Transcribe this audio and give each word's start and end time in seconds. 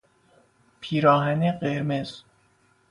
پیراهن 0.81 1.51
قرمز 1.51 2.23